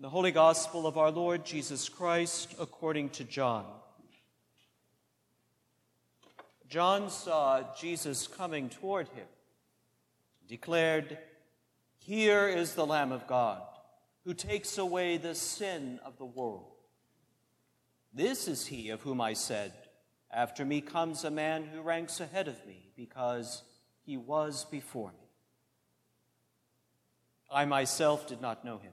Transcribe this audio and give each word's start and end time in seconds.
The 0.00 0.08
Holy 0.08 0.32
Gospel 0.32 0.86
of 0.86 0.96
our 0.96 1.10
Lord 1.10 1.44
Jesus 1.44 1.90
Christ 1.90 2.54
according 2.58 3.10
to 3.10 3.24
John. 3.24 3.66
John 6.70 7.10
saw 7.10 7.62
Jesus 7.78 8.26
coming 8.26 8.70
toward 8.70 9.08
him, 9.08 9.26
declared, 10.48 11.18
Here 11.98 12.48
is 12.48 12.72
the 12.72 12.86
Lamb 12.86 13.12
of 13.12 13.26
God, 13.26 13.60
who 14.24 14.32
takes 14.32 14.78
away 14.78 15.18
the 15.18 15.34
sin 15.34 16.00
of 16.02 16.16
the 16.16 16.24
world. 16.24 16.72
This 18.14 18.48
is 18.48 18.64
he 18.64 18.88
of 18.88 19.02
whom 19.02 19.20
I 19.20 19.34
said, 19.34 19.74
After 20.30 20.64
me 20.64 20.80
comes 20.80 21.24
a 21.24 21.30
man 21.30 21.64
who 21.64 21.82
ranks 21.82 22.20
ahead 22.20 22.48
of 22.48 22.66
me, 22.66 22.90
because 22.96 23.64
he 24.06 24.16
was 24.16 24.64
before 24.64 25.10
me. 25.10 25.28
I 27.52 27.66
myself 27.66 28.26
did 28.26 28.40
not 28.40 28.64
know 28.64 28.78
him 28.78 28.92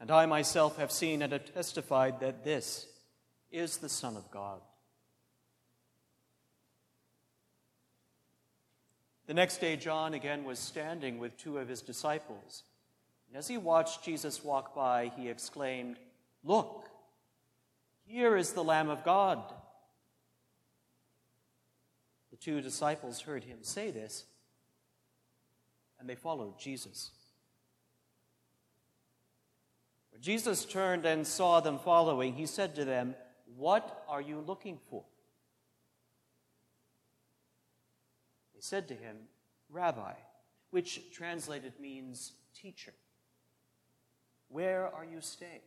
And 0.00 0.10
I 0.10 0.26
myself 0.26 0.78
have 0.78 0.92
seen 0.92 1.22
and 1.22 1.32
have 1.32 1.52
testified 1.52 2.20
that 2.20 2.44
this 2.44 2.86
is 3.50 3.78
the 3.78 3.88
Son 3.88 4.16
of 4.16 4.30
God. 4.30 4.60
The 9.26 9.34
next 9.34 9.58
day, 9.58 9.76
John 9.76 10.14
again 10.14 10.44
was 10.44 10.58
standing 10.58 11.18
with 11.18 11.36
two 11.36 11.58
of 11.58 11.68
his 11.68 11.82
disciples. 11.82 12.62
And 13.28 13.36
as 13.36 13.46
he 13.46 13.58
watched 13.58 14.02
Jesus 14.02 14.42
walk 14.42 14.74
by, 14.74 15.12
he 15.16 15.28
exclaimed, 15.28 15.98
Look, 16.42 16.88
here 18.06 18.36
is 18.36 18.52
the 18.52 18.64
Lamb 18.64 18.88
of 18.88 19.04
God. 19.04 19.42
The 22.30 22.36
two 22.36 22.62
disciples 22.62 23.20
heard 23.20 23.44
him 23.44 23.58
say 23.62 23.90
this, 23.90 24.24
and 26.00 26.08
they 26.08 26.14
followed 26.14 26.58
Jesus. 26.58 27.10
Jesus 30.20 30.64
turned 30.64 31.04
and 31.04 31.26
saw 31.26 31.60
them 31.60 31.78
following, 31.78 32.34
he 32.34 32.46
said 32.46 32.74
to 32.74 32.84
them, 32.84 33.14
What 33.56 34.04
are 34.08 34.20
you 34.20 34.42
looking 34.44 34.78
for? 34.90 35.04
They 38.54 38.60
said 38.60 38.88
to 38.88 38.94
him, 38.94 39.16
Rabbi, 39.70 40.14
which 40.70 41.12
translated 41.12 41.74
means 41.80 42.32
teacher. 42.54 42.92
Where 44.48 44.92
are 44.92 45.04
you 45.04 45.20
staying? 45.20 45.60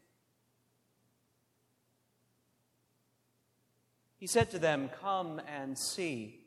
He 4.18 4.28
said 4.28 4.52
to 4.52 4.60
them, 4.60 4.90
Come 5.02 5.42
and 5.48 5.78
see. 5.78 6.42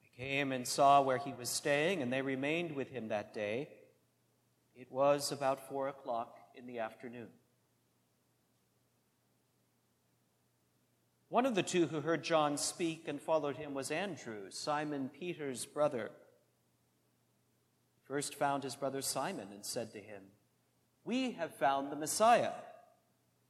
They 0.00 0.24
came 0.24 0.52
and 0.52 0.66
saw 0.66 1.02
where 1.02 1.18
he 1.18 1.32
was 1.32 1.48
staying, 1.48 2.00
and 2.00 2.12
they 2.12 2.22
remained 2.22 2.76
with 2.76 2.90
him 2.90 3.08
that 3.08 3.34
day. 3.34 3.68
It 4.74 4.90
was 4.90 5.32
about 5.32 5.68
four 5.68 5.88
o'clock 5.88 6.38
in 6.54 6.66
the 6.66 6.78
afternoon. 6.78 7.28
One 11.28 11.46
of 11.46 11.54
the 11.54 11.62
two 11.62 11.86
who 11.86 12.00
heard 12.00 12.22
John 12.22 12.58
speak 12.58 13.08
and 13.08 13.20
followed 13.20 13.56
him 13.56 13.72
was 13.72 13.90
Andrew, 13.90 14.50
Simon 14.50 15.08
Peter's 15.08 15.64
brother. 15.64 16.10
First 18.04 18.34
found 18.34 18.64
his 18.64 18.76
brother 18.76 19.00
Simon 19.00 19.48
and 19.50 19.64
said 19.64 19.92
to 19.92 19.98
him, 19.98 20.22
We 21.04 21.32
have 21.32 21.54
found 21.54 21.90
the 21.90 21.96
Messiah, 21.96 22.52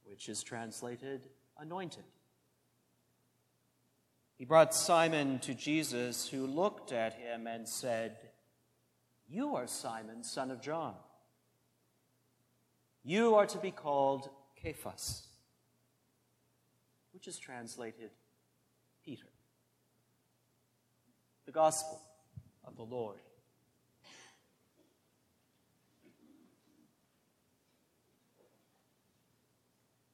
which 0.05 0.29
is 0.29 0.43
translated 0.43 1.27
anointed. 1.57 2.05
He 4.37 4.45
brought 4.45 4.73
Simon 4.73 5.39
to 5.39 5.53
Jesus, 5.53 6.27
who 6.27 6.47
looked 6.47 6.91
at 6.91 7.13
him 7.13 7.47
and 7.47 7.67
said, 7.67 8.17
You 9.27 9.55
are 9.55 9.67
Simon, 9.67 10.23
son 10.23 10.51
of 10.51 10.61
John. 10.61 10.95
You 13.05 13.35
are 13.35 13.45
to 13.47 13.57
be 13.57 13.71
called 13.71 14.29
Cephas, 14.61 15.23
which 17.11 17.27
is 17.27 17.37
translated 17.37 18.11
Peter. 19.03 19.27
The 21.45 21.51
Gospel 21.51 22.01
of 22.65 22.77
the 22.77 22.83
Lord. 22.83 23.19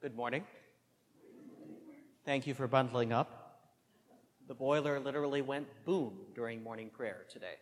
Good 0.01 0.15
morning. 0.15 0.43
Thank 2.25 2.47
you 2.47 2.55
for 2.55 2.67
bundling 2.67 3.13
up. 3.13 3.67
The 4.47 4.55
boiler 4.55 4.99
literally 4.99 5.43
went 5.43 5.67
boom 5.85 6.13
during 6.33 6.63
morning 6.63 6.89
prayer 6.89 7.25
today 7.31 7.57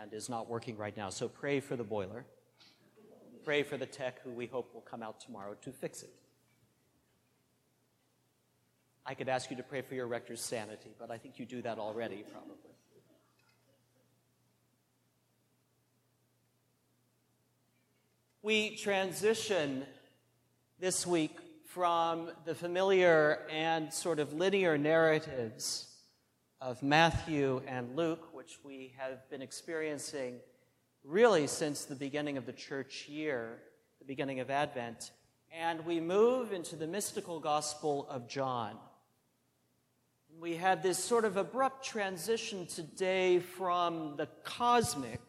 and 0.00 0.12
is 0.12 0.28
not 0.28 0.48
working 0.48 0.76
right 0.76 0.96
now, 0.96 1.10
so 1.10 1.28
pray 1.28 1.58
for 1.58 1.74
the 1.74 1.82
boiler 1.82 2.26
pray 3.44 3.62
for 3.62 3.76
the 3.76 3.86
tech 3.86 4.22
who 4.22 4.30
we 4.30 4.46
hope 4.46 4.74
will 4.74 4.80
come 4.80 5.02
out 5.02 5.20
tomorrow 5.20 5.54
to 5.62 5.72
fix 5.72 6.02
it. 6.02 6.10
I 9.04 9.14
could 9.14 9.28
ask 9.28 9.50
you 9.50 9.56
to 9.56 9.62
pray 9.62 9.82
for 9.82 9.94
your 9.94 10.06
rector's 10.06 10.40
sanity, 10.40 10.90
but 10.98 11.10
I 11.10 11.18
think 11.18 11.38
you 11.38 11.46
do 11.46 11.62
that 11.62 11.78
already, 11.78 12.24
probably. 12.30 12.56
We 18.42 18.76
transition 18.76 19.84
this 20.78 21.06
week 21.06 21.36
from 21.66 22.30
the 22.44 22.54
familiar 22.54 23.40
and 23.50 23.92
sort 23.92 24.18
of 24.18 24.32
linear 24.32 24.78
narratives 24.78 25.86
of 26.60 26.82
Matthew 26.82 27.62
and 27.66 27.96
Luke, 27.96 28.28
which 28.32 28.58
we 28.64 28.94
have 28.96 29.28
been 29.30 29.42
experiencing 29.42 30.40
really 31.04 31.46
since 31.46 31.84
the 31.84 31.94
beginning 31.94 32.36
of 32.36 32.46
the 32.46 32.52
church 32.52 33.08
year, 33.08 33.58
the 33.98 34.04
beginning 34.04 34.40
of 34.40 34.50
Advent. 34.50 35.10
And 35.52 35.84
we 35.84 36.00
move 36.00 36.52
into 36.52 36.76
the 36.76 36.86
mystical 36.86 37.40
gospel 37.40 38.06
of 38.08 38.28
John. 38.28 38.76
We 40.38 40.56
have 40.56 40.82
this 40.82 41.02
sort 41.02 41.24
of 41.24 41.36
abrupt 41.36 41.84
transition 41.84 42.66
today 42.66 43.40
from 43.40 44.16
the 44.16 44.28
cosmic 44.44 45.20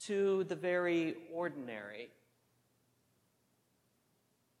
to 0.00 0.44
the 0.44 0.56
very 0.56 1.14
ordinary. 1.32 2.08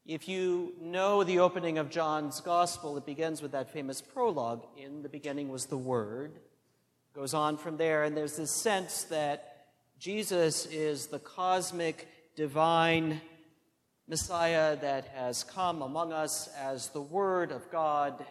If 0.04 0.28
you 0.28 0.74
know 0.80 1.24
the 1.24 1.40
opening 1.40 1.78
of 1.78 1.90
John's 1.90 2.40
gospel, 2.40 2.96
it 2.96 3.06
begins 3.06 3.42
with 3.42 3.52
that 3.52 3.72
famous 3.72 4.00
prologue 4.00 4.64
In 4.76 5.02
the 5.02 5.08
beginning 5.08 5.48
was 5.48 5.66
the 5.66 5.76
Word. 5.76 6.38
Goes 7.12 7.34
on 7.34 7.56
from 7.56 7.76
there, 7.76 8.04
and 8.04 8.16
there's 8.16 8.36
this 8.36 8.52
sense 8.52 9.04
that 9.04 9.55
Jesus 9.98 10.66
is 10.66 11.06
the 11.06 11.18
cosmic, 11.18 12.06
divine 12.36 13.22
Messiah 14.06 14.76
that 14.76 15.06
has 15.14 15.42
come 15.42 15.80
among 15.80 16.12
us 16.12 16.48
as 16.48 16.90
the 16.90 17.00
Word 17.00 17.50
of 17.50 17.70
God. 17.70 18.24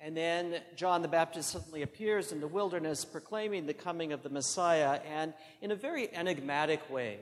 And 0.00 0.16
then 0.16 0.62
John 0.74 1.02
the 1.02 1.08
Baptist 1.08 1.50
suddenly 1.50 1.82
appears 1.82 2.32
in 2.32 2.40
the 2.40 2.48
wilderness 2.48 3.04
proclaiming 3.04 3.66
the 3.66 3.74
coming 3.74 4.12
of 4.12 4.22
the 4.22 4.30
Messiah. 4.30 5.00
And 5.06 5.34
in 5.60 5.70
a 5.70 5.76
very 5.76 6.12
enigmatic 6.14 6.88
way, 6.90 7.18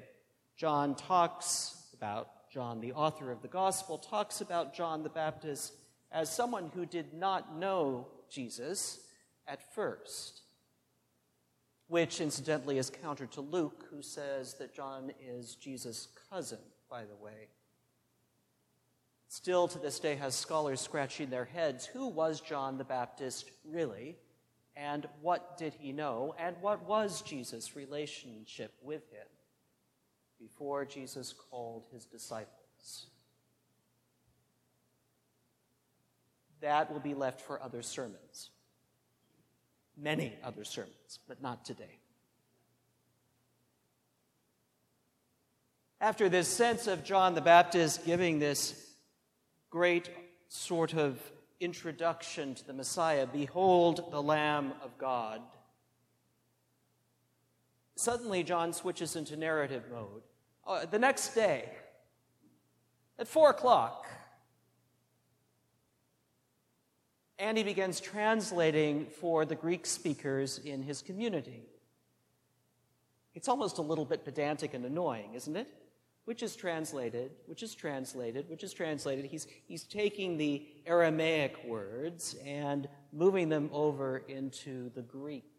John 0.57 0.95
talks 0.95 1.77
about, 1.95 2.29
John, 2.53 2.81
the 2.81 2.93
author 2.93 3.33
of 3.33 3.43
the 3.43 3.49
gospel, 3.49 3.99
talks 3.99 4.41
about 4.41 4.73
John 4.73 5.03
the 5.03 5.09
Baptist 5.09 5.75
as 6.13 6.31
someone 6.31 6.71
who 6.75 6.87
did 6.87 7.13
not 7.13 7.57
know 7.57 8.07
Jesus 8.31 9.01
at 9.49 9.75
first 9.75 10.42
which 11.89 12.21
incidentally 12.21 12.79
is 12.79 12.91
counter 12.91 13.27
to 13.27 13.41
Luke, 13.41 13.87
who 13.91 14.03
says 14.03 14.55
that 14.55 14.75
John 14.75 15.13
is 15.21 15.55
Jesus' 15.55 16.09
cousin, 16.31 16.59
by 16.89 17.05
the 17.05 17.17
way. 17.17 17.49
Still 19.29 19.67
to 19.69 19.79
this 19.79 19.99
day 19.99 20.15
has 20.17 20.35
scholars 20.35 20.81
scratching 20.81 21.31
their 21.31 21.47
heads 21.47 21.87
who 21.87 22.07
was 22.07 22.41
John 22.41 22.77
the 22.77 22.85
Baptist 22.85 23.51
really? 23.65 24.17
And 24.77 25.07
what 25.21 25.57
did 25.59 25.75
he 25.75 25.93
know? 25.93 26.35
And 26.39 26.57
what 26.61 26.87
was 26.87 27.23
Jesus' 27.23 27.77
relationship 27.77 28.75
with 28.83 29.11
him 29.11 29.27
before 30.39 30.85
Jesus 30.85 31.35
called 31.51 31.87
his 31.93 32.05
disciples? 32.05 33.07
That 36.61 36.93
will 36.93 37.01
be 37.01 37.15
left 37.15 37.41
for 37.41 37.63
other 37.63 37.83
sermons 37.83 38.51
many 39.97 40.35
other 40.43 40.65
sermons, 40.65 41.19
but 41.29 41.43
not 41.43 41.65
today. 41.65 41.99
After 46.01 46.29
this 46.29 46.49
sense 46.49 46.87
of 46.87 47.05
John 47.05 47.35
the 47.35 47.41
Baptist 47.41 48.05
giving 48.05 48.39
this 48.39 48.95
great 49.71 50.11
sort 50.49 50.95
of 50.95 51.21
introduction 51.61 52.55
to 52.57 52.67
the 52.67 52.73
Messiah 52.73 53.27
Behold 53.27 54.11
the 54.11 54.23
Lamb 54.23 54.73
of 54.83 54.99
God. 54.99 55.41
Suddenly, 57.95 58.43
John 58.43 58.73
switches 58.73 59.15
into 59.15 59.37
narrative 59.37 59.85
mode. 59.93 60.23
Uh, 60.67 60.87
the 60.87 60.99
next 60.99 61.35
day, 61.35 61.69
at 63.19 63.29
four 63.29 63.51
o'clock, 63.51 64.07
and 67.43 67.59
he 67.59 67.65
begins 67.65 67.99
translating 67.99 69.05
for 69.21 69.45
the 69.45 69.57
Greek 69.57 69.85
speakers 69.85 70.59
in 70.59 70.81
his 70.81 71.03
community. 71.03 71.65
It's 73.35 73.49
almost 73.49 73.79
a 73.79 73.83
little 73.83 74.05
bit 74.05 74.25
pedantic 74.25 74.75
and 74.75 74.85
annoying, 74.85 75.35
isn't 75.35 75.57
it? 75.57 75.67
Which 76.25 76.45
is 76.45 76.55
translated, 76.55 77.33
which 77.47 77.65
is 77.65 77.75
translated, 77.75 78.49
which 78.49 78.63
is 78.63 78.73
translated. 78.73 79.25
He's, 79.25 79.49
he's 79.67 79.83
taking 79.83 80.37
the 80.37 80.65
Aramaic 80.87 81.65
words 81.65 82.37
and 82.47 82.89
moving 83.13 83.49
them 83.49 83.71
over 83.73 84.19
into 84.19 84.91
the 84.91 85.03
Greek. 85.03 85.51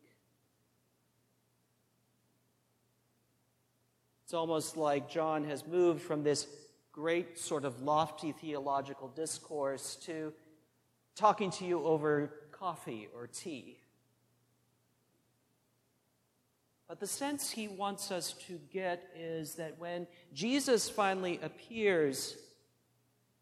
It's 4.23 4.33
almost 4.33 4.77
like 4.77 5.09
John 5.09 5.43
has 5.43 5.67
moved 5.67 6.01
from 6.01 6.23
this 6.23 6.47
great 6.93 7.37
sort 7.37 7.65
of 7.65 7.81
lofty 7.81 8.31
theological 8.31 9.09
discourse 9.09 9.97
to 10.05 10.31
talking 11.15 11.51
to 11.51 11.65
you 11.65 11.83
over 11.83 12.31
coffee 12.51 13.07
or 13.13 13.27
tea. 13.27 13.77
But 16.87 16.99
the 16.99 17.07
sense 17.07 17.49
he 17.49 17.67
wants 17.67 18.11
us 18.11 18.33
to 18.47 18.59
get 18.71 19.09
is 19.17 19.55
that 19.55 19.79
when 19.79 20.05
Jesus 20.33 20.89
finally 20.89 21.39
appears 21.41 22.37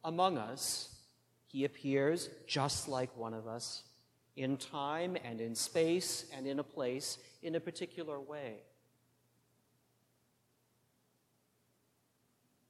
among 0.04 0.38
us, 0.38 0.96
he 1.48 1.66
appears 1.66 2.30
just 2.48 2.88
like 2.88 3.16
one 3.18 3.34
of 3.34 3.48
us 3.48 3.84
in 4.38 4.58
time 4.58 5.18
and 5.24 5.42
in 5.42 5.54
space 5.56 6.26
and 6.36 6.48
in 6.48 6.60
a 6.60 6.64
place 6.64 7.18
in 7.44 7.56
a 7.56 7.60
particular 7.60 8.20
way. 8.20 8.56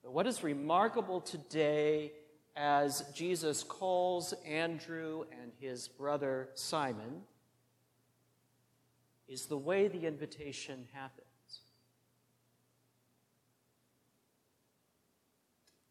But 0.04 0.14
what 0.14 0.26
is 0.26 0.44
remarkable 0.44 1.22
today 1.22 2.12
as 2.56 3.04
Jesus 3.14 3.64
calls 3.64 4.34
Andrew 4.46 5.26
and 5.42 5.52
his 5.60 5.88
brother 5.88 6.50
Simon 6.54 7.22
is 9.28 9.46
the 9.46 9.58
way 9.58 9.88
the 9.88 10.06
invitation 10.06 10.88
happens. 10.94 11.26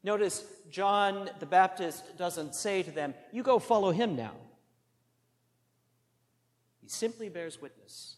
Notice 0.03 0.45
John 0.71 1.31
the 1.41 1.47
Baptist 1.47 2.17
doesn't 2.17 2.55
say 2.55 2.83
to 2.83 2.91
them, 2.91 3.15
You 3.33 3.43
go 3.43 3.59
follow 3.59 3.91
him 3.91 4.17
now. 4.17 4.33
He 6.81 6.89
simply 6.89 7.29
bears 7.29 7.61
witness. 7.61 8.17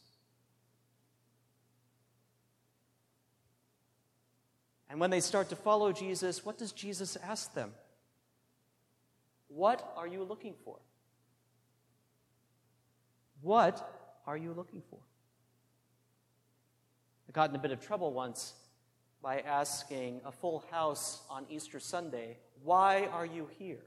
And 4.89 5.01
when 5.01 5.11
they 5.11 5.21
start 5.21 5.49
to 5.49 5.57
follow 5.57 5.91
Jesus, 5.91 6.45
what 6.45 6.59
does 6.59 6.71
Jesus 6.71 7.17
ask 7.17 7.55
them? 7.55 7.73
What 9.55 9.93
are 9.97 10.07
you 10.07 10.23
looking 10.25 10.55
for? 10.65 10.79
What 13.43 13.87
are 14.27 14.37
you 14.37 14.53
looking 14.53 14.83
for? 14.89 14.99
I 17.29 17.33
got 17.33 17.51
in 17.51 17.57
a 17.57 17.59
bit 17.59 17.71
of 17.71 17.81
trouble 17.81 18.13
once 18.13 18.55
by 19.23 19.41
asking 19.41 20.21
a 20.25 20.33
full 20.33 20.65
house 20.71 21.23
on 21.29 21.45
Easter 21.51 21.81
Sunday, 21.81 22.39
Why 22.63 23.07
are 23.13 23.27
you 23.27 23.49
here? 23.59 23.85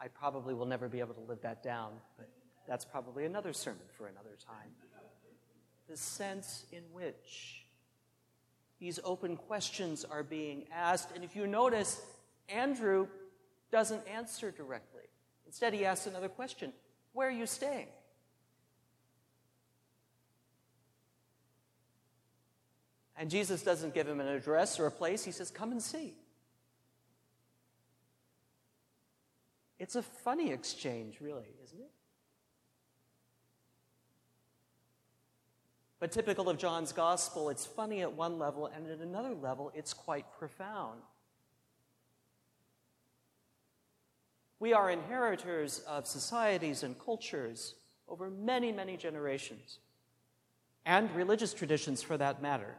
I 0.00 0.08
probably 0.08 0.52
will 0.52 0.66
never 0.66 0.88
be 0.88 0.98
able 0.98 1.14
to 1.14 1.20
live 1.20 1.42
that 1.42 1.62
down, 1.62 1.92
but 2.16 2.28
that's 2.66 2.84
probably 2.84 3.24
another 3.24 3.52
sermon 3.52 3.84
for 3.96 4.08
another 4.08 4.36
time. 4.44 4.70
The 5.88 5.96
sense 5.96 6.66
in 6.72 6.82
which 6.92 7.61
these 8.82 8.98
open 9.04 9.36
questions 9.36 10.04
are 10.04 10.24
being 10.24 10.64
asked, 10.74 11.10
and 11.14 11.22
if 11.22 11.36
you 11.36 11.46
notice, 11.46 12.02
Andrew 12.48 13.06
doesn't 13.70 14.02
answer 14.08 14.50
directly. 14.50 15.04
Instead, 15.46 15.72
he 15.72 15.86
asks 15.86 16.08
another 16.08 16.28
question 16.28 16.72
where 17.12 17.28
are 17.28 17.30
you 17.30 17.46
staying? 17.46 17.86
And 23.16 23.30
Jesus 23.30 23.62
doesn't 23.62 23.94
give 23.94 24.08
him 24.08 24.18
an 24.18 24.26
address 24.26 24.80
or 24.80 24.86
a 24.86 24.90
place. 24.90 25.24
He 25.24 25.30
says, 25.30 25.52
Come 25.52 25.70
and 25.70 25.80
see. 25.80 26.14
It's 29.78 29.94
a 29.94 30.02
funny 30.02 30.50
exchange, 30.50 31.20
really, 31.20 31.54
isn't 31.62 31.80
it? 31.80 31.90
But 36.02 36.10
typical 36.10 36.48
of 36.48 36.58
John's 36.58 36.90
gospel, 36.90 37.48
it's 37.48 37.64
funny 37.64 38.00
at 38.00 38.12
one 38.12 38.36
level, 38.36 38.66
and 38.66 38.90
at 38.90 38.98
another 38.98 39.34
level, 39.34 39.70
it's 39.72 39.94
quite 39.94 40.24
profound. 40.36 41.00
We 44.58 44.72
are 44.72 44.90
inheritors 44.90 45.78
of 45.86 46.08
societies 46.08 46.82
and 46.82 46.98
cultures 46.98 47.76
over 48.08 48.30
many, 48.30 48.72
many 48.72 48.96
generations, 48.96 49.78
and 50.84 51.08
religious 51.14 51.54
traditions 51.54 52.02
for 52.02 52.16
that 52.16 52.42
matter, 52.42 52.74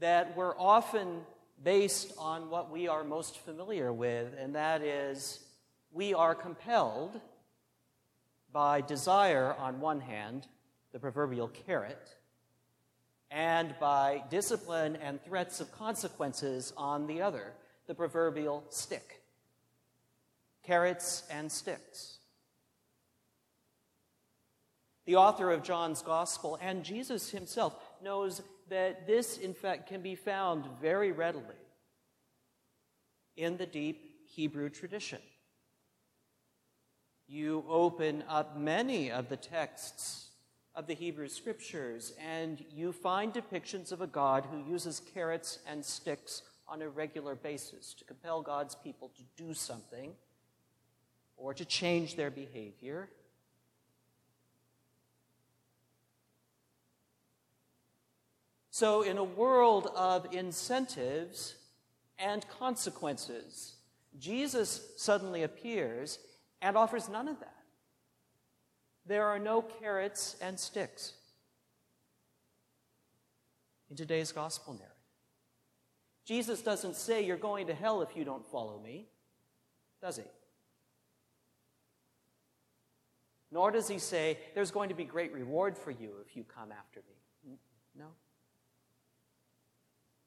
that 0.00 0.36
were 0.36 0.56
often 0.58 1.20
based 1.62 2.12
on 2.18 2.50
what 2.50 2.72
we 2.72 2.88
are 2.88 3.04
most 3.04 3.38
familiar 3.38 3.92
with, 3.92 4.34
and 4.36 4.56
that 4.56 4.82
is 4.82 5.44
we 5.92 6.12
are 6.12 6.34
compelled 6.34 7.20
by 8.52 8.80
desire 8.80 9.54
on 9.60 9.78
one 9.78 10.00
hand, 10.00 10.48
the 10.92 10.98
proverbial 10.98 11.48
carrot, 11.48 12.16
and 13.30 13.74
by 13.80 14.22
discipline 14.30 14.96
and 14.96 15.22
threats 15.22 15.60
of 15.60 15.70
consequences 15.72 16.72
on 16.76 17.06
the 17.06 17.22
other, 17.22 17.52
the 17.86 17.94
proverbial 17.94 18.64
stick 18.70 19.20
carrots 20.62 21.24
and 21.30 21.50
sticks. 21.50 22.18
The 25.06 25.16
author 25.16 25.50
of 25.50 25.62
John's 25.62 26.02
Gospel 26.02 26.58
and 26.60 26.84
Jesus 26.84 27.30
himself 27.30 27.74
knows 28.02 28.42
that 28.68 29.06
this, 29.06 29.38
in 29.38 29.54
fact, 29.54 29.88
can 29.88 30.02
be 30.02 30.14
found 30.14 30.66
very 30.80 31.10
readily 31.10 31.56
in 33.36 33.56
the 33.56 33.66
deep 33.66 34.28
Hebrew 34.28 34.68
tradition. 34.68 35.20
You 37.26 37.64
open 37.68 38.22
up 38.28 38.56
many 38.56 39.10
of 39.10 39.28
the 39.28 39.36
texts 39.36 40.29
of 40.80 40.86
the 40.86 40.94
Hebrew 40.94 41.28
scriptures, 41.28 42.14
and 42.18 42.64
you 42.74 42.90
find 42.90 43.34
depictions 43.34 43.92
of 43.92 44.00
a 44.00 44.06
God 44.06 44.46
who 44.50 44.64
uses 44.66 45.02
carrots 45.12 45.58
and 45.66 45.84
sticks 45.84 46.40
on 46.66 46.80
a 46.80 46.88
regular 46.88 47.34
basis 47.34 47.92
to 47.92 48.04
compel 48.06 48.40
God's 48.40 48.74
people 48.76 49.10
to 49.14 49.22
do 49.36 49.52
something 49.52 50.12
or 51.36 51.52
to 51.52 51.66
change 51.66 52.16
their 52.16 52.30
behavior. 52.30 53.10
So, 58.70 59.02
in 59.02 59.18
a 59.18 59.24
world 59.24 59.92
of 59.94 60.32
incentives 60.32 61.56
and 62.18 62.42
consequences, 62.58 63.74
Jesus 64.18 64.92
suddenly 64.96 65.42
appears 65.42 66.18
and 66.62 66.74
offers 66.74 67.10
none 67.10 67.28
of 67.28 67.38
that. 67.40 67.59
There 69.06 69.26
are 69.26 69.38
no 69.38 69.62
carrots 69.62 70.36
and 70.40 70.58
sticks 70.58 71.14
in 73.90 73.96
today's 73.96 74.32
gospel 74.32 74.74
narrative. 74.74 74.96
Jesus 76.24 76.62
doesn't 76.62 76.96
say, 76.96 77.24
You're 77.24 77.36
going 77.36 77.66
to 77.66 77.74
hell 77.74 78.02
if 78.02 78.16
you 78.16 78.24
don't 78.24 78.46
follow 78.46 78.78
me, 78.78 79.06
does 80.00 80.16
he? 80.16 80.22
Nor 83.50 83.72
does 83.72 83.88
he 83.88 83.98
say, 83.98 84.38
There's 84.54 84.70
going 84.70 84.90
to 84.90 84.94
be 84.94 85.04
great 85.04 85.32
reward 85.32 85.76
for 85.76 85.90
you 85.90 86.12
if 86.24 86.36
you 86.36 86.44
come 86.44 86.70
after 86.70 87.00
me. 87.00 87.56
No. 87.98 88.06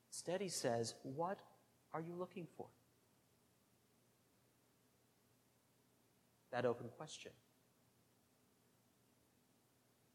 Instead, 0.10 0.42
he 0.42 0.50
says, 0.50 0.94
What 1.04 1.40
are 1.94 2.02
you 2.02 2.16
looking 2.18 2.48
for? 2.58 2.68
That 6.52 6.66
open 6.66 6.88
question. 6.98 7.32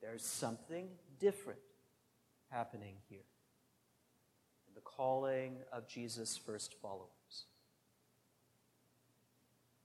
There's 0.01 0.25
something 0.25 0.89
different 1.19 1.59
happening 2.51 2.95
here 3.09 3.27
in 4.69 4.75
the 4.75 4.81
calling 4.81 5.57
of 5.73 5.89
Jesus' 5.89 6.37
first 6.37 6.75
followers. 6.81 7.09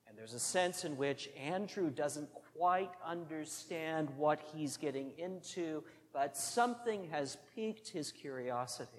And 0.08 0.18
there's 0.18 0.34
a 0.34 0.40
sense 0.40 0.86
in 0.86 0.96
which 0.96 1.30
Andrew 1.36 1.90
doesn't 1.90 2.30
quite 2.56 2.92
understand 3.04 4.10
what 4.16 4.42
he's 4.54 4.78
getting 4.78 5.12
into, 5.18 5.84
but 6.14 6.38
something 6.38 7.10
has 7.10 7.38
piqued 7.56 7.90
his 7.90 8.12
curiosity. 8.12 8.92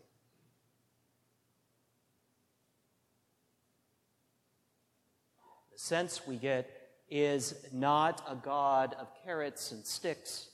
The 5.73 5.79
sense 5.79 6.27
we 6.27 6.37
get 6.37 6.69
is 7.09 7.55
not 7.73 8.25
a 8.29 8.35
God 8.35 8.97
of 8.99 9.09
carrots 9.25 9.71
and 9.71 9.85
sticks, 9.85 10.49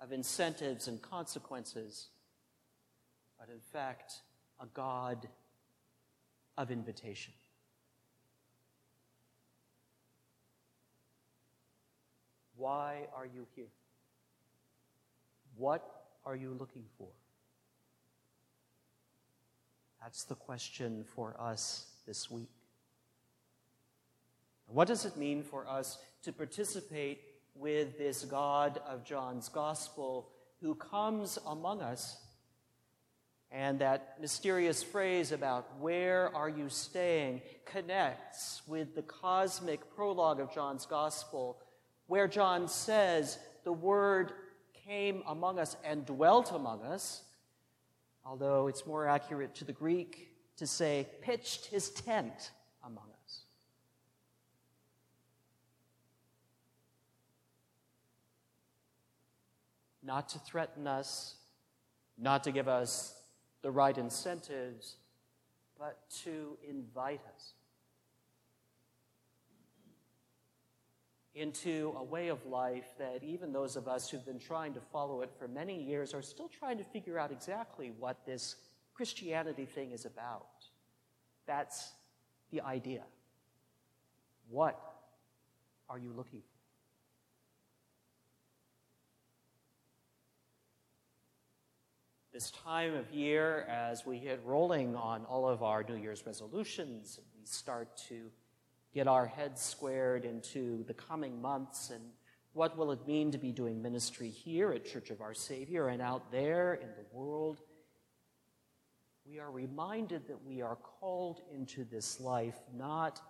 of 0.00 0.12
incentives 0.12 0.88
and 0.88 1.02
consequences, 1.02 2.08
but 3.38 3.48
in 3.48 3.60
fact, 3.72 4.14
a 4.60 4.66
God 4.66 5.28
of 6.56 6.70
invitation. 6.70 7.32
Why 12.56 13.06
are 13.14 13.26
you 13.26 13.46
here? 13.54 13.70
What 15.56 15.84
are 16.24 16.34
you 16.34 16.50
looking 16.58 16.84
for? 16.96 17.08
That's 20.02 20.24
the 20.24 20.34
question 20.34 21.04
for 21.14 21.36
us 21.40 21.86
this 22.06 22.30
week. 22.30 22.50
What 24.66 24.88
does 24.88 25.04
it 25.04 25.16
mean 25.16 25.42
for 25.42 25.66
us 25.68 25.98
to 26.22 26.32
participate 26.32 27.20
with 27.58 27.98
this 27.98 28.24
God 28.24 28.80
of 28.86 29.04
John's 29.04 29.48
Gospel 29.48 30.30
who 30.60 30.74
comes 30.74 31.38
among 31.46 31.80
us? 31.82 32.18
And 33.50 33.78
that 33.78 34.20
mysterious 34.20 34.82
phrase 34.82 35.32
about 35.32 35.78
where 35.80 36.34
are 36.34 36.48
you 36.48 36.68
staying 36.68 37.40
connects 37.64 38.62
with 38.66 38.94
the 38.94 39.02
cosmic 39.02 39.94
prologue 39.94 40.40
of 40.40 40.52
John's 40.52 40.84
Gospel, 40.84 41.58
where 42.06 42.28
John 42.28 42.68
says, 42.68 43.38
The 43.64 43.72
Word 43.72 44.32
came 44.86 45.22
among 45.26 45.58
us 45.58 45.76
and 45.84 46.04
dwelt 46.04 46.52
among 46.52 46.82
us, 46.82 47.22
although 48.24 48.66
it's 48.66 48.86
more 48.86 49.06
accurate 49.06 49.54
to 49.56 49.64
the 49.64 49.72
Greek 49.72 50.28
to 50.58 50.66
say, 50.66 51.06
pitched 51.22 51.66
his 51.66 51.90
tent 51.90 52.50
among 52.84 53.04
us. 53.24 53.42
Not 60.08 60.30
to 60.30 60.38
threaten 60.38 60.86
us, 60.86 61.34
not 62.16 62.42
to 62.44 62.50
give 62.50 62.66
us 62.66 63.12
the 63.60 63.70
right 63.70 63.96
incentives, 63.96 64.96
but 65.78 65.98
to 66.24 66.56
invite 66.66 67.20
us. 67.36 67.52
into 71.34 71.94
a 71.96 72.02
way 72.02 72.26
of 72.26 72.44
life 72.46 72.86
that 72.98 73.22
even 73.22 73.52
those 73.52 73.76
of 73.76 73.86
us 73.86 74.10
who've 74.10 74.26
been 74.26 74.40
trying 74.40 74.74
to 74.74 74.80
follow 74.80 75.20
it 75.22 75.30
for 75.38 75.46
many 75.46 75.80
years 75.80 76.12
are 76.12 76.22
still 76.22 76.48
trying 76.48 76.76
to 76.76 76.82
figure 76.82 77.16
out 77.16 77.30
exactly 77.30 77.92
what 78.00 78.26
this 78.26 78.56
Christianity 78.92 79.64
thing 79.64 79.92
is 79.92 80.04
about. 80.04 80.48
That's 81.46 81.92
the 82.50 82.60
idea. 82.62 83.04
What 84.48 84.80
are 85.88 85.98
you 85.98 86.12
looking 86.16 86.40
for? 86.40 86.57
This 92.38 92.52
time 92.52 92.94
of 92.94 93.10
year, 93.10 93.66
as 93.68 94.06
we 94.06 94.20
get 94.20 94.40
rolling 94.44 94.94
on 94.94 95.24
all 95.24 95.48
of 95.48 95.64
our 95.64 95.82
New 95.82 95.96
Year's 95.96 96.24
resolutions, 96.24 97.18
we 97.36 97.44
start 97.44 97.96
to 98.10 98.30
get 98.94 99.08
our 99.08 99.26
heads 99.26 99.60
squared 99.60 100.24
into 100.24 100.84
the 100.84 100.94
coming 100.94 101.42
months 101.42 101.90
and 101.90 102.00
what 102.52 102.78
will 102.78 102.92
it 102.92 103.04
mean 103.08 103.32
to 103.32 103.38
be 103.38 103.50
doing 103.50 103.82
ministry 103.82 104.30
here 104.30 104.70
at 104.70 104.86
Church 104.86 105.10
of 105.10 105.20
Our 105.20 105.34
Savior 105.34 105.88
and 105.88 106.00
out 106.00 106.30
there 106.30 106.74
in 106.74 106.86
the 106.90 107.04
world. 107.10 107.58
We 109.26 109.40
are 109.40 109.50
reminded 109.50 110.28
that 110.28 110.44
we 110.46 110.62
are 110.62 110.76
called 110.76 111.40
into 111.52 111.82
this 111.82 112.20
life 112.20 112.60
not 112.72 113.20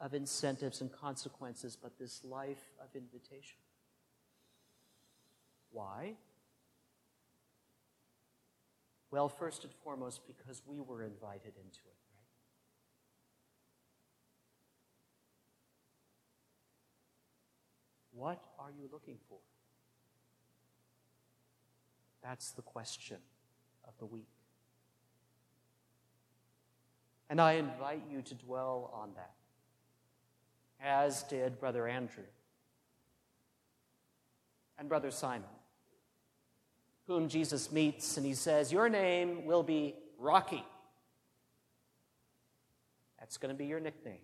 of 0.00 0.14
incentives 0.14 0.80
and 0.80 0.90
consequences, 0.90 1.76
but 1.76 1.98
this 1.98 2.24
life 2.24 2.64
of 2.80 2.88
invitation. 2.96 3.58
Why? 5.70 6.14
Well, 9.14 9.28
first 9.28 9.62
and 9.62 9.72
foremost, 9.84 10.26
because 10.26 10.60
we 10.66 10.80
were 10.80 11.04
invited 11.04 11.52
into 11.56 11.78
it. 11.86 11.96
What 18.10 18.42
are 18.58 18.72
you 18.76 18.88
looking 18.90 19.18
for? 19.28 19.38
That's 22.24 22.50
the 22.50 22.62
question 22.62 23.18
of 23.86 23.96
the 24.00 24.06
week. 24.06 24.26
And 27.30 27.40
I 27.40 27.52
invite 27.52 28.02
you 28.10 28.20
to 28.20 28.34
dwell 28.34 28.90
on 28.92 29.10
that, 29.14 29.34
as 30.80 31.22
did 31.22 31.60
Brother 31.60 31.86
Andrew 31.86 32.24
and 34.76 34.88
Brother 34.88 35.12
Simon, 35.12 35.44
whom 37.06 37.28
Jesus 37.28 37.70
meets 37.70 38.16
and 38.16 38.24
he 38.24 38.34
says, 38.34 38.72
Your 38.72 38.88
name 38.88 39.44
will 39.44 39.62
be 39.62 39.94
Rocky. 40.18 40.64
That's 43.18 43.36
going 43.36 43.54
to 43.54 43.58
be 43.58 43.66
your 43.66 43.80
nickname. 43.80 44.18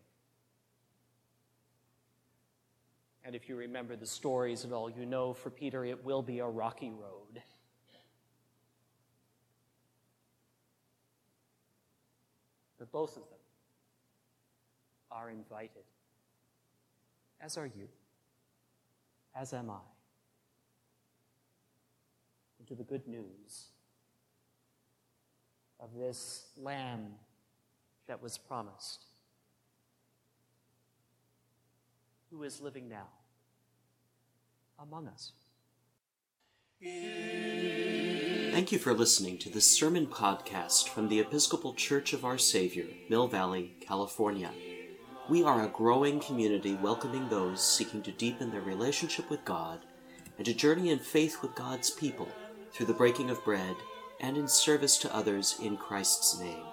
And 3.25 3.35
if 3.35 3.49
you 3.49 3.57
remember 3.57 3.97
the 3.97 4.07
stories 4.07 4.65
at 4.65 4.73
all, 4.73 4.91
you 4.91 5.05
know 5.07 5.33
for 5.33 5.51
Peter 5.51 5.85
it 5.85 6.05
will 6.05 6.23
be 6.23 6.39
a 6.39 6.47
rocky 6.47 6.91
road. 6.91 7.43
But 12.79 12.91
both 12.91 13.11
of 13.11 13.23
them 13.29 13.39
are 15.11 15.29
invited, 15.29 15.85
as 17.41 17.59
are 17.59 17.67
you, 17.67 17.89
as 19.35 19.53
am 19.53 19.69
I, 19.69 19.81
into 22.61 22.75
the 22.75 22.85
good 22.85 23.07
news 23.09 23.69
of 25.81 25.89
this 25.97 26.49
lamb 26.57 27.07
that 28.07 28.23
was 28.23 28.37
promised 28.37 29.07
who 32.31 32.43
is 32.43 32.61
living 32.61 32.89
now 32.89 33.09
among 34.79 35.09
us. 35.09 35.33
Thank 38.53 38.73
you 38.73 38.79
for 38.79 38.95
listening 38.95 39.39
to 39.39 39.51
this 39.51 39.67
sermon 39.67 40.07
podcast 40.07 40.89
from 40.89 41.09
the 41.09 41.21
Episcopal 41.21 41.75
Church 41.75 42.13
of 42.13 42.25
Our 42.25 42.39
Savior, 42.39 42.87
Mill 43.09 43.27
Valley, 43.27 43.75
California. 43.81 44.51
We 45.29 45.43
are 45.45 45.65
a 45.65 45.69
growing 45.69 46.21
community 46.21 46.75
welcoming 46.75 47.29
those 47.29 47.63
seeking 47.63 48.03
to 48.03 48.13
deepen 48.13 48.51
their 48.51 48.61
relationship 48.61 49.31
with 49.31 49.45
God 49.45 49.81
and 50.37 50.47
to 50.47 50.55
journey 50.55 50.91
in 50.91 50.99
faith 50.99 51.43
with 51.43 51.55
God's 51.55 51.91
people 51.91 52.29
through 52.73 52.87
the 52.87 52.95
breaking 52.95 53.31
of 53.31 53.45
bread 53.45 53.77
and 54.21 54.37
in 54.37 54.49
service 54.49 54.99
to 54.99 55.15
others 55.15 55.57
in 55.63 55.77
Christ's 55.77 56.39
name. 56.39 56.65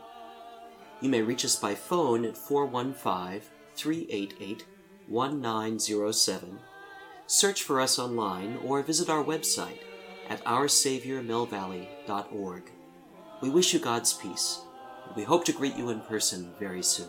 You 1.02 1.10
may 1.10 1.22
reach 1.22 1.46
us 1.46 1.56
by 1.56 1.76
phone 1.76 2.26
at 2.26 2.36
415 2.38 3.42
388 3.76 4.66
1907, 5.08 6.60
search 7.28 7.64
for 7.64 7.80
us 7.80 7.98
online, 7.98 8.60
or 8.64 8.82
visit 8.82 9.10
our 9.10 9.24
website 9.24 9.80
at 10.30 10.44
oursaviormillvalley.org. 10.44 12.64
We 13.42 13.50
wish 13.50 13.74
you 13.74 13.80
God's 13.80 14.12
peace, 14.14 14.60
and 15.06 15.16
we 15.16 15.24
hope 15.24 15.46
to 15.46 15.54
greet 15.54 15.78
you 15.78 15.90
in 15.90 16.02
person 16.02 16.54
very 16.60 16.84
soon. 16.84 17.08